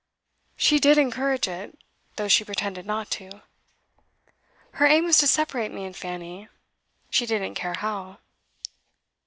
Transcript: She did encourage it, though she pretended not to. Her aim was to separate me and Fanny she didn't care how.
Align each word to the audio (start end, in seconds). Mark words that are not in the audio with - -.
She 0.57 0.79
did 0.79 0.97
encourage 0.97 1.47
it, 1.47 1.77
though 2.15 2.27
she 2.27 2.43
pretended 2.43 2.87
not 2.87 3.11
to. 3.11 3.43
Her 4.71 4.87
aim 4.87 5.05
was 5.05 5.19
to 5.19 5.27
separate 5.27 5.71
me 5.71 5.85
and 5.85 5.95
Fanny 5.95 6.47
she 7.11 7.27
didn't 7.27 7.53
care 7.53 7.75
how. 7.75 8.17